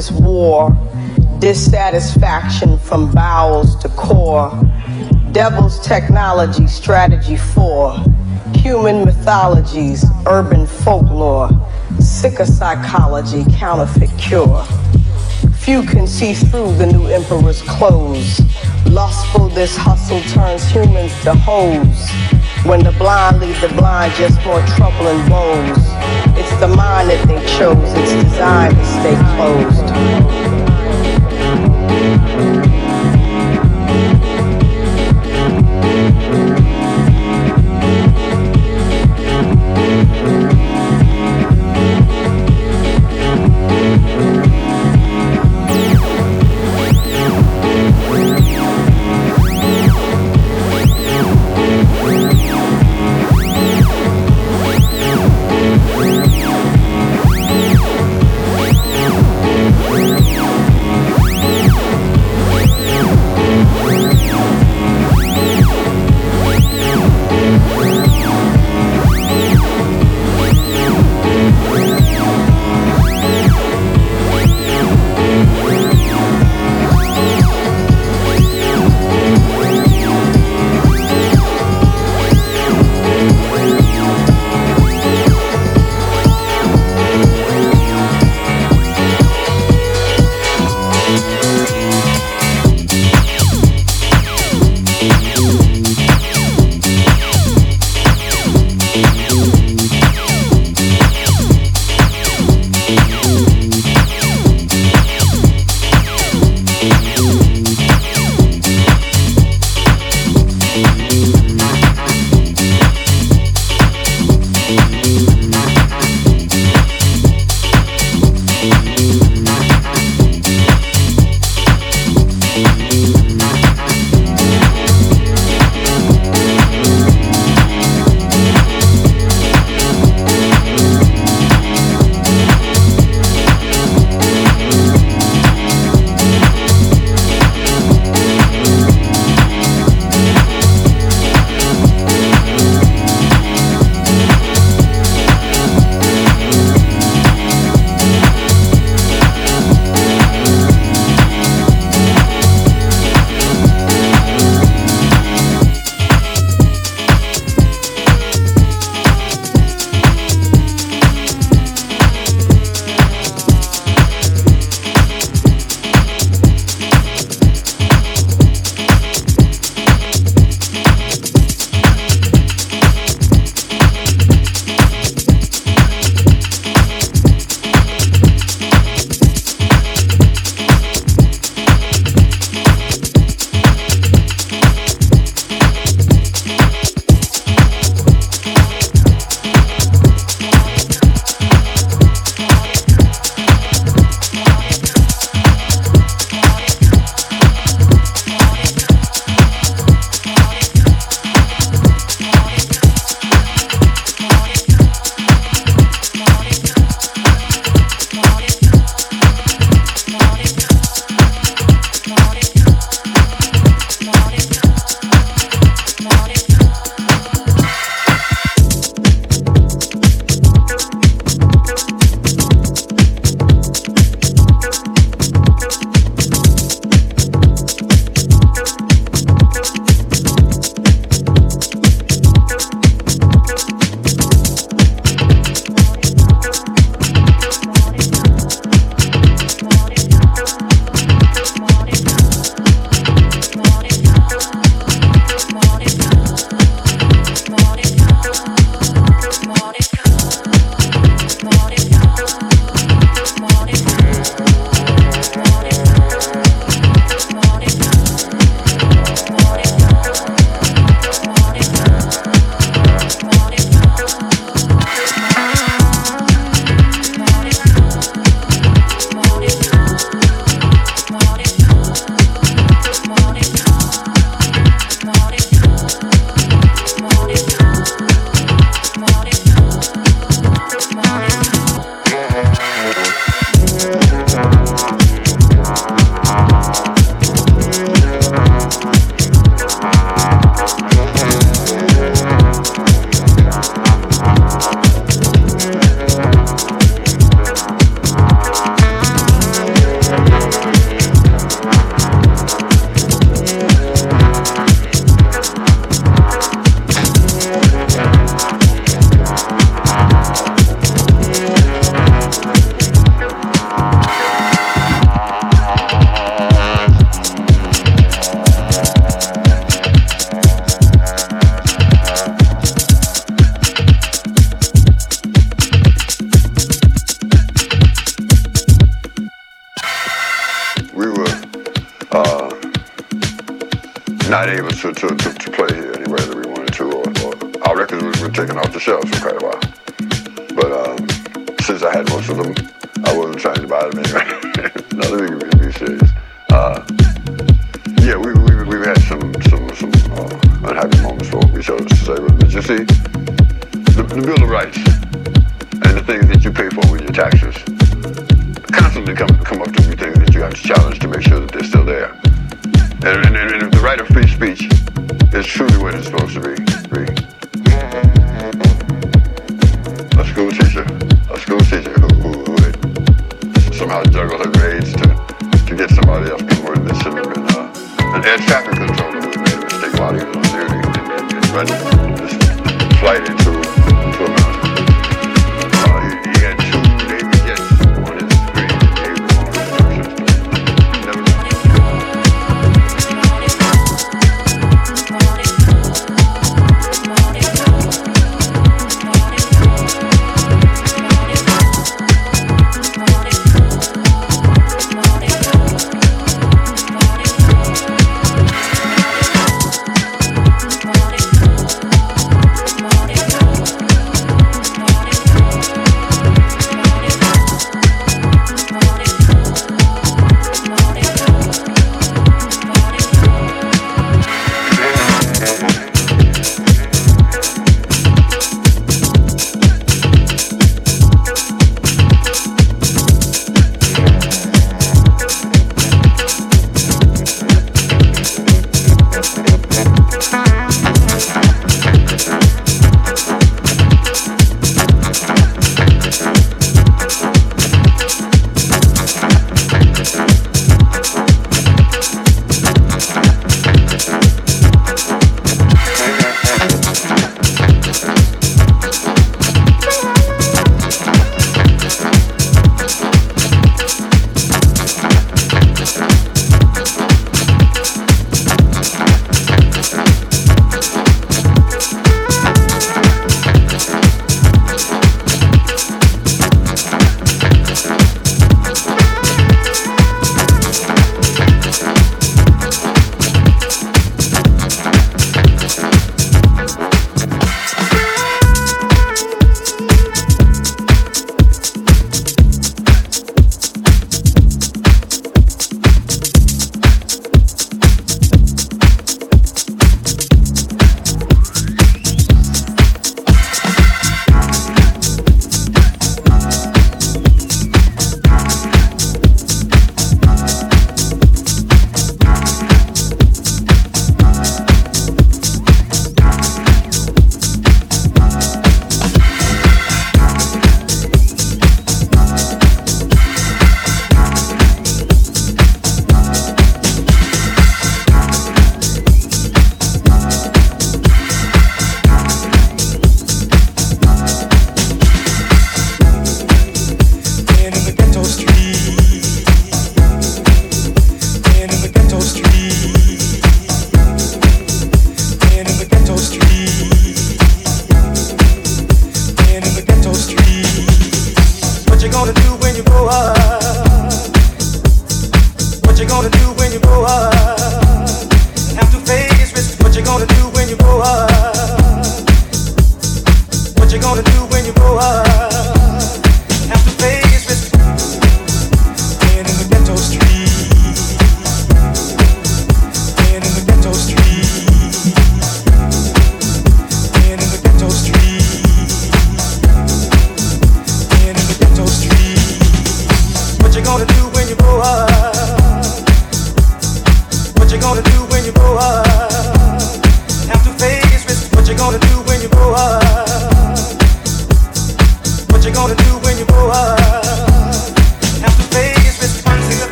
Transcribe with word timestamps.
lawlessness, 0.00 0.10
war, 0.10 0.70
dissatisfaction 1.40 2.78
from 2.78 3.12
bowels 3.12 3.76
to 3.76 3.88
core. 3.90 4.50
Devil's 5.32 5.78
technology, 5.86 6.66
strategy 6.66 7.36
for 7.36 7.96
human 8.54 9.04
mythologies, 9.04 10.04
urban 10.26 10.66
folklore, 10.66 11.48
sicker 11.98 12.44
psychology, 12.44 13.44
counterfeit 13.52 14.10
cure. 14.18 14.64
Few 15.58 15.82
can 15.82 16.06
see 16.06 16.34
through 16.34 16.74
the 16.76 16.86
new 16.86 17.06
emperor's 17.06 17.62
clothes. 17.62 18.40
Lustful, 18.86 19.48
this 19.50 19.76
hustle 19.76 20.20
turns 20.32 20.64
humans 20.68 21.12
to 21.22 21.34
hoes. 21.34 22.39
When 22.64 22.84
the 22.84 22.92
blind 22.92 23.40
lead 23.40 23.56
the 23.56 23.68
blind, 23.68 24.12
just 24.14 24.36
more 24.44 24.60
trouble 24.76 25.08
and 25.08 25.30
woes. 25.30 25.78
It's 26.38 26.54
the 26.60 26.68
mind 26.68 27.08
that 27.10 27.26
they 27.26 27.40
chose, 27.56 27.76
it's 27.94 28.12
designed 28.22 28.76
to 28.76 28.84
stay 28.84 29.16
closed. 29.34 29.90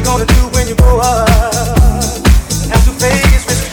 you 0.00 0.06
gonna 0.06 0.24
do 0.24 0.48
when 0.54 0.66
you 0.66 0.74
grow 0.76 0.98
up? 0.98 1.28
And 2.62 2.72
have 2.72 2.84
to 2.84 2.92
face 2.92 3.69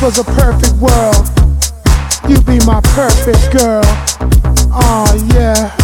world. 0.00 1.28
You 2.26 2.40
be 2.42 2.58
my 2.64 2.80
perfect 2.96 3.52
girl. 3.52 3.82
Oh 4.72 5.12
yeah. 5.34 5.76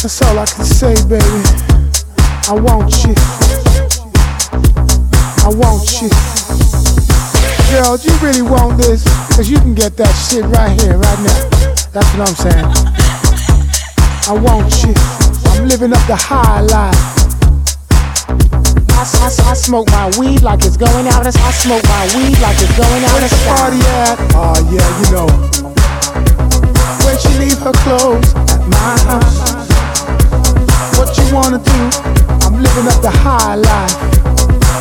That's 0.00 0.22
all 0.22 0.38
I 0.38 0.46
can 0.46 0.64
say, 0.64 0.94
baby. 1.08 1.42
I 2.46 2.54
want 2.54 3.02
you. 3.02 3.14
I 5.42 5.50
want 5.58 6.00
you. 6.00 6.10
Girl, 7.72 7.98
you 7.98 8.14
really 8.24 8.42
want 8.42 8.78
this? 8.78 9.02
Cause 9.34 9.50
you 9.50 9.58
can 9.58 9.74
get 9.74 9.96
that 9.96 10.12
shit 10.12 10.44
right 10.44 10.80
here, 10.80 10.98
right 10.98 11.18
now. 11.18 11.48
That's 11.90 12.14
what 12.14 12.28
I'm 12.28 12.36
saying. 12.46 12.66
I 14.28 14.34
want 14.38 14.84
you. 14.84 14.94
I'm 15.50 15.68
living 15.68 15.92
up 15.92 16.06
the 16.06 16.14
high 16.14 16.60
life. 16.60 17.15
I, 18.96 19.04
I, 19.04 19.52
I 19.52 19.54
smoke 19.54 19.90
my 19.92 20.08
weed 20.18 20.40
like 20.40 20.64
it's 20.64 20.76
going 20.76 21.06
out 21.08 21.26
of 21.26 21.36
I 21.36 21.50
smoke 21.52 21.84
my 21.84 22.08
weed 22.16 22.40
like 22.40 22.56
it's 22.56 22.72
going 22.80 23.04
out 23.04 23.20
of 23.20 23.28
style. 23.28 23.56
party 23.60 23.80
at? 23.84 24.16
Oh 24.32 24.56
yeah, 24.72 24.88
you 25.00 25.06
know. 25.12 25.28
When 27.04 27.16
she 27.20 27.28
leave 27.36 27.60
her 27.60 27.76
clothes 27.84 28.32
at 28.48 28.64
my 28.72 28.96
house. 29.04 29.68
What 30.96 31.12
you 31.18 31.28
wanna 31.28 31.60
do? 31.60 31.80
I'm 32.48 32.56
living 32.56 32.88
up 32.88 33.02
the 33.04 33.12
high 33.12 33.56
life. 33.60 33.96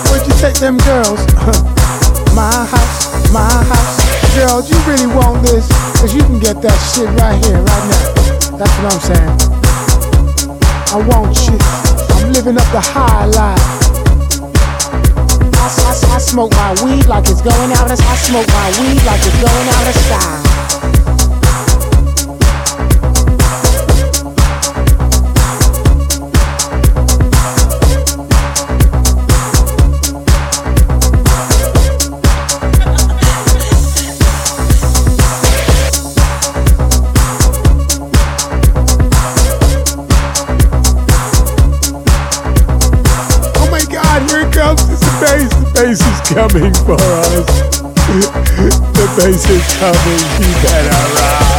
Where'd 0.08 0.26
you 0.26 0.34
take 0.40 0.56
them 0.64 0.78
girls? 0.88 1.20
my 2.32 2.56
house, 2.72 3.12
my 3.36 3.52
house. 3.68 4.00
Girls, 4.34 4.72
you 4.72 4.80
really 4.88 5.08
want 5.12 5.44
this? 5.44 5.68
Cause 6.00 6.16
you 6.16 6.24
can 6.24 6.40
get 6.40 6.62
that 6.62 6.80
shit 6.96 7.12
right 7.20 7.36
here, 7.44 7.60
right 7.60 7.86
now. 7.92 8.58
That's 8.58 8.76
what 8.80 8.96
I'm 8.96 9.04
saying. 9.12 9.56
I 10.88 11.04
want 11.04 11.36
you. 11.52 11.60
I'm 12.16 12.32
living 12.32 12.56
up 12.56 12.72
the 12.72 12.80
high 12.80 13.26
life. 13.26 13.85
I, 15.66 16.20
smoke 16.20 16.52
my 16.52 16.76
weed 16.84 17.08
like 17.08 17.28
it's 17.28 17.42
going 17.42 17.72
out 17.72 17.90
of 17.90 18.00
I 18.00 18.16
smoke 18.18 18.48
my 18.50 18.70
weed 18.80 19.04
like 19.04 19.20
it's 19.26 19.42
going 19.42 19.68
out 19.74 19.88
of 19.88 19.96
style. 19.96 21.15
Bass 45.96 46.08
is 46.08 46.36
coming 46.36 46.74
for 46.74 46.96
us. 46.96 47.80
the 48.96 49.14
bass 49.18 49.50
is 49.50 49.78
coming. 49.78 50.24
You 50.42 50.54
better 50.62 51.16
run. 51.16 51.55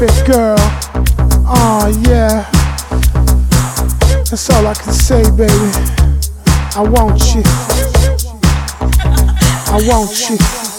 My 0.00 0.26
girl. 0.26 0.56
Oh 1.46 2.02
yeah, 2.08 2.50
that's 4.30 4.50
all 4.50 4.66
I 4.66 4.74
can 4.74 4.92
say, 4.92 5.22
baby. 5.36 5.52
I 6.76 6.80
want 6.80 7.34
you. 7.34 7.42
I 9.70 9.80
want 9.86 10.30
you. 10.30 10.73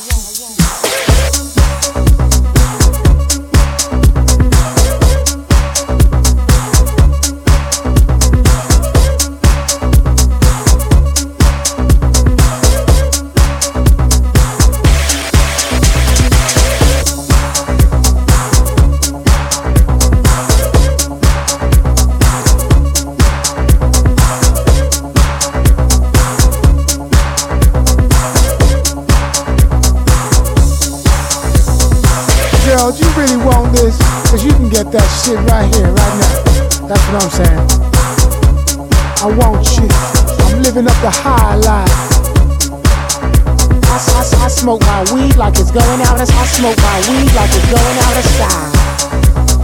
Shit 35.26 35.42
right 35.50 35.66
here, 35.74 35.90
right 35.90 36.16
now. 36.22 36.86
That's 36.86 37.02
what 37.10 37.18
I'm 37.18 37.34
saying. 37.34 37.66
I 39.26 39.28
want 39.34 39.66
you. 39.74 39.90
I'm 40.46 40.62
living 40.62 40.86
up 40.86 40.98
the 41.02 41.10
high 41.10 41.56
life. 41.66 41.90
I, 43.90 43.98
I, 43.98 44.46
I 44.46 44.48
smoke 44.50 44.82
my 44.82 45.02
weed 45.12 45.36
like 45.36 45.58
it's 45.58 45.72
going 45.72 46.02
out 46.02 46.22
I 46.22 46.46
smoke 46.46 46.78
my 46.78 47.00
weed 47.10 47.34
like 47.34 47.50
it's 47.58 47.66
going 47.74 47.98
out 48.06 48.18
of 48.22 48.26
style. 48.38 49.55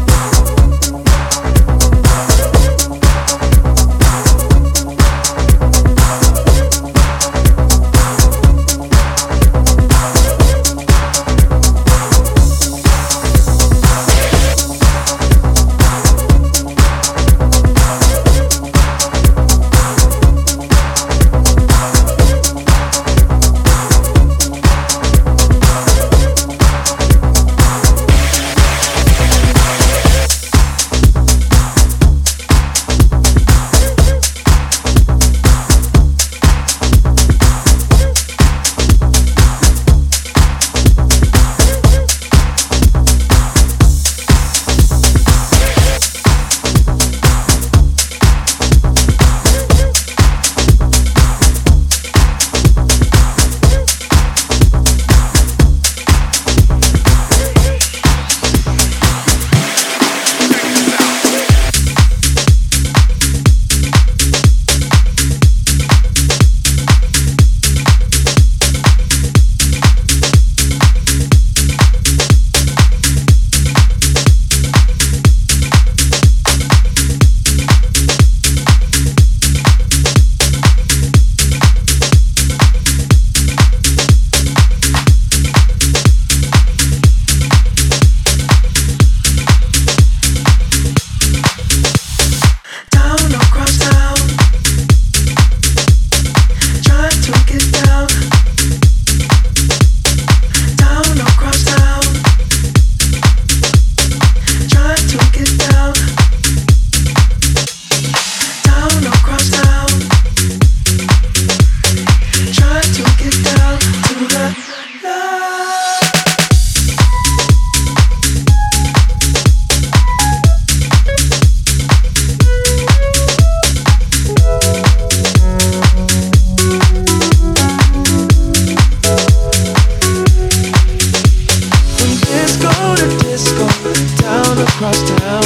across 134.81 135.11
town. 135.19 135.43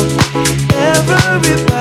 Everybody. 0.74 1.75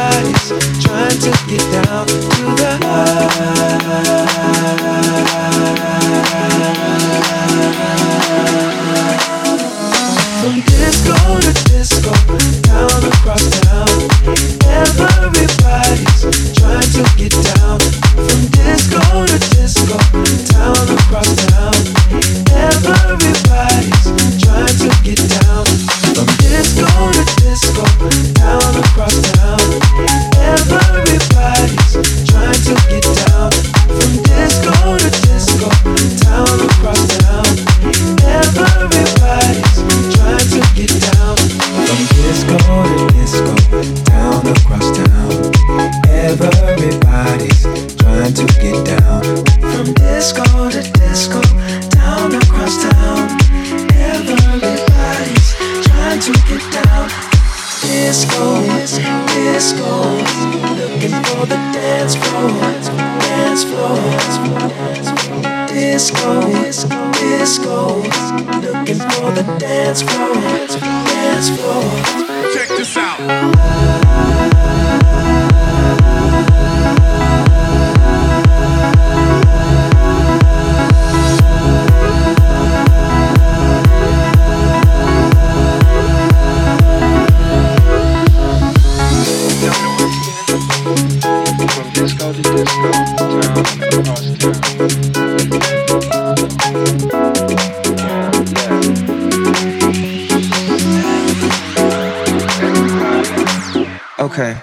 Okay. 104.24 104.56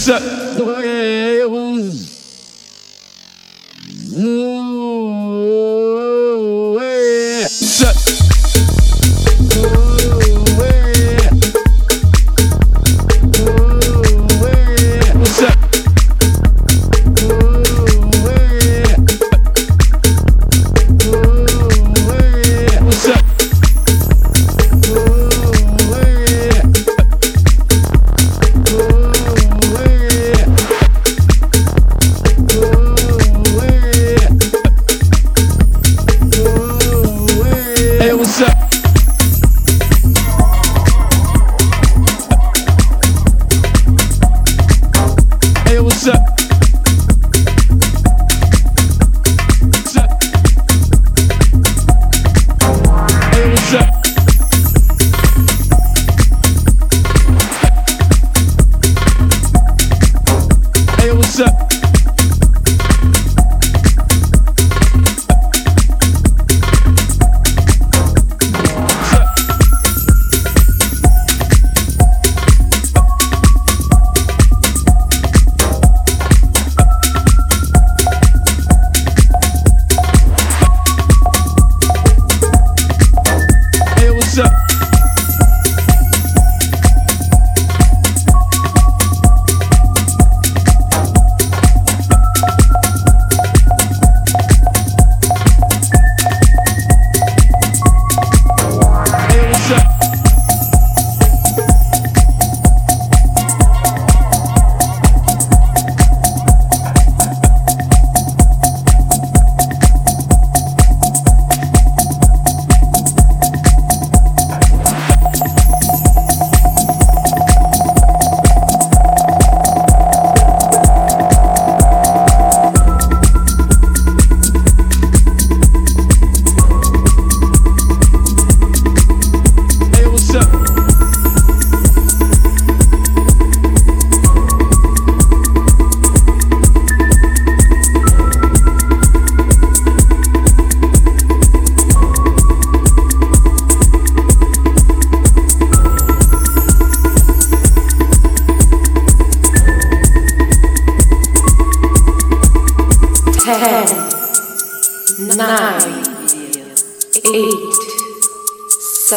Six. 0.00 0.56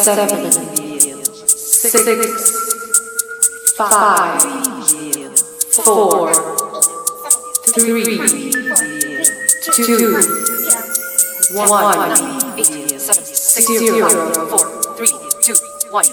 seven, 0.04 0.52
six, 1.48 2.04
five, 3.74 4.42
four, 5.72 6.34
three, 7.72 8.18
two, 9.72 10.20
one, 11.56 12.16
zero, 13.72 14.08
four, 14.50 14.64
three, 14.94 15.08
two, 15.40 15.54
one. 15.90 16.04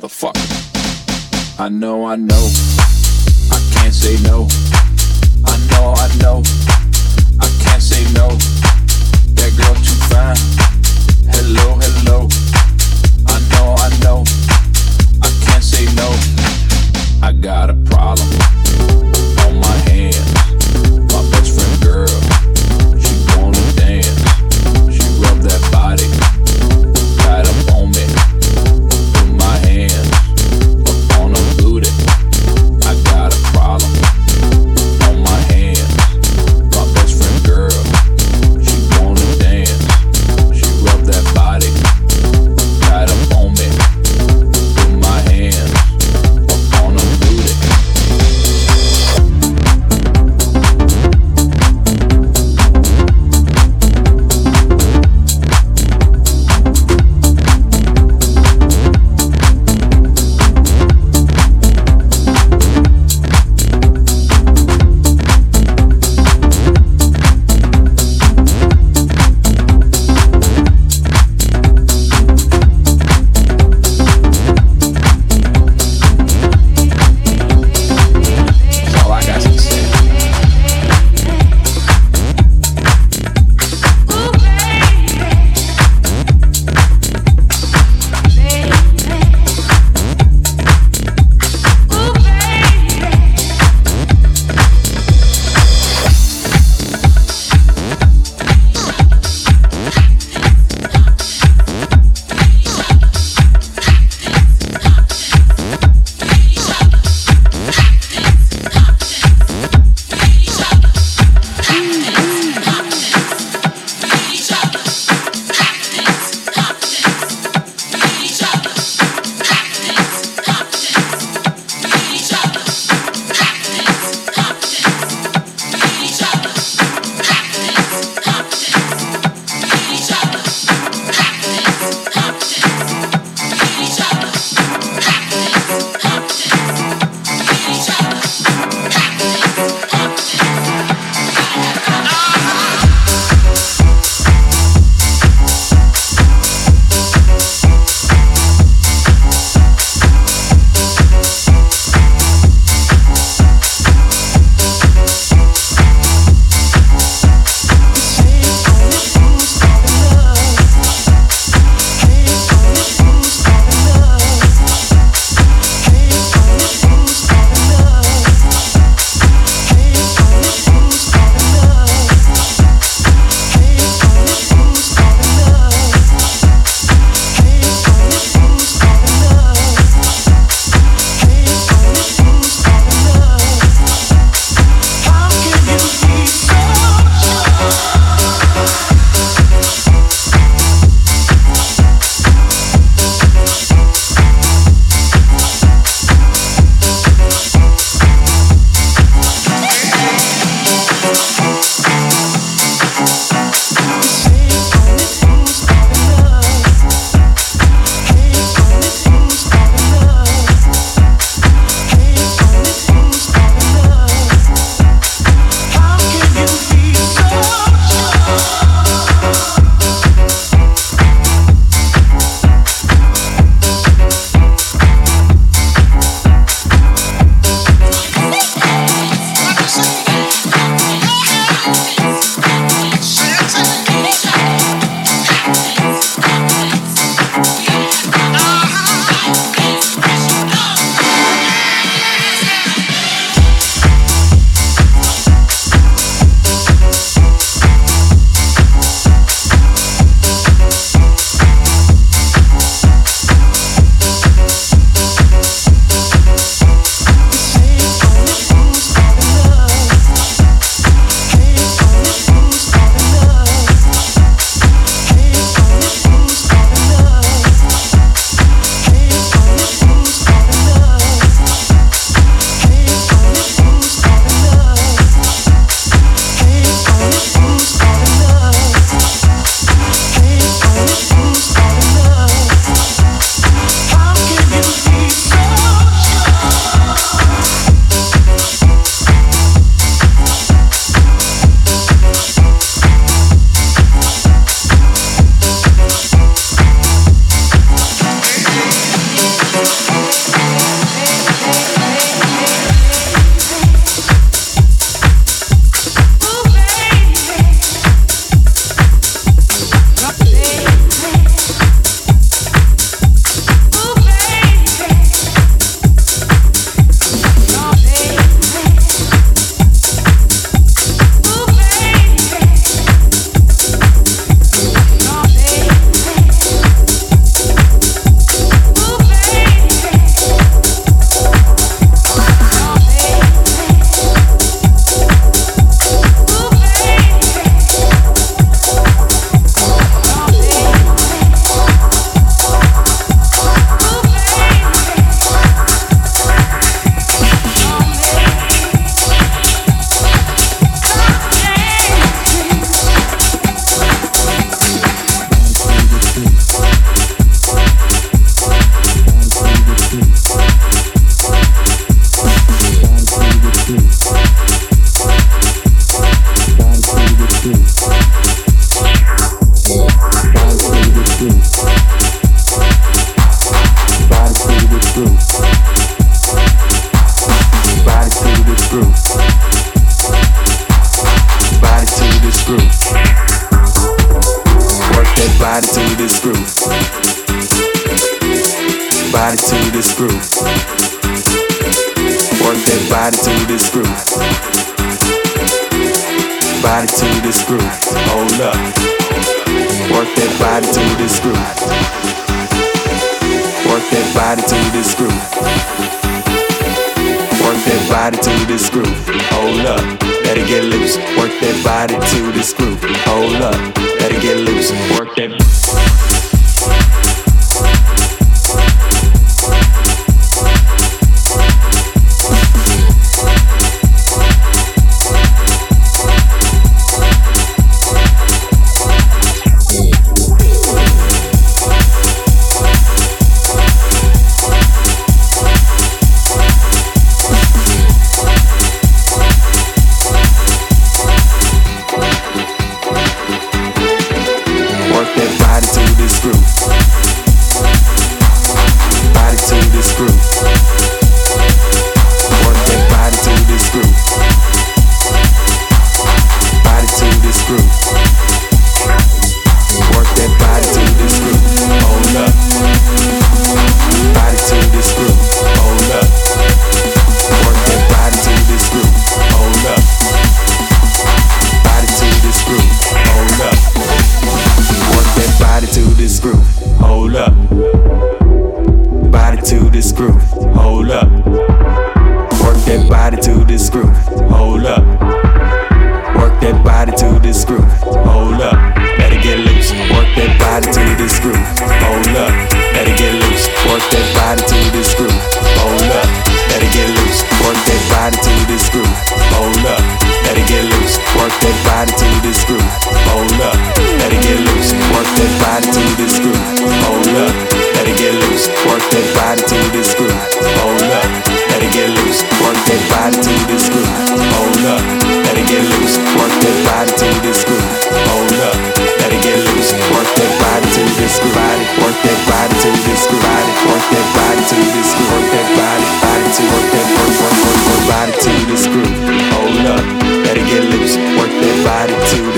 motherfucker. 0.00 1.60
I 1.60 1.68
know, 1.68 2.06
I 2.06 2.16
know, 2.16 2.50
I 3.50 3.70
can't 3.72 3.92
say 3.92 4.16
no. 4.22 4.48
I 5.44 5.56
know, 5.70 5.94
I 5.96 6.16
know. 6.20 6.59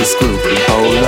this 0.02 0.16
group 0.16 0.44
in 0.46 0.56
Poland. 0.66 1.01